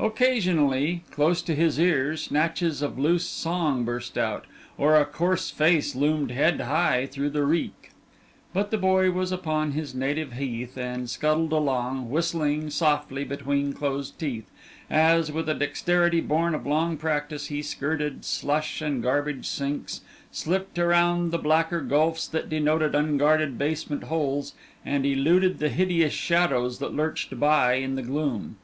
Occasionally, 0.00 1.04
close 1.12 1.40
to 1.42 1.54
his 1.54 1.78
ear, 1.78 2.16
snatches 2.16 2.82
of 2.82 2.98
loose 2.98 3.24
song 3.26 3.84
burst 3.84 4.18
out, 4.18 4.44
or 4.76 4.96
a 4.96 5.04
coarse 5.04 5.52
face 5.52 5.94
loomed 5.94 6.32
head 6.32 6.62
high 6.62 7.06
through 7.06 7.30
the 7.30 7.44
reek. 7.44 7.92
But 8.52 8.72
the 8.72 8.76
boy 8.76 9.12
was 9.12 9.30
upon 9.30 9.70
his 9.70 9.94
native 9.94 10.32
heath 10.32 10.76
and 10.76 11.08
scuttled 11.08 11.52
along, 11.52 12.10
whistling 12.10 12.70
softly 12.70 13.22
between 13.22 13.72
closed 13.72 14.18
teeth, 14.18 14.50
as, 14.90 15.30
with 15.30 15.48
a 15.48 15.54
dexterity 15.54 16.20
born 16.20 16.56
of 16.56 16.66
long 16.66 16.96
practice, 16.96 17.46
he 17.46 17.62
skirted 17.62 18.24
slush 18.24 18.82
and 18.82 19.00
garbage 19.00 19.46
sinks, 19.46 20.00
slipped 20.32 20.76
around 20.76 21.30
the 21.30 21.38
blacker 21.38 21.82
gulfs 21.82 22.26
that 22.26 22.48
denoted 22.48 22.96
unguarded 22.96 23.56
basement 23.58 24.02
holes, 24.02 24.54
and 24.84 25.06
eluded 25.06 25.60
the 25.60 25.68
hideous 25.68 26.12
shadows 26.12 26.80
that 26.80 26.94
lurched 26.94 27.38
by 27.38 27.74
in 27.74 27.94
the 27.94 28.02
gloom. 28.02 28.56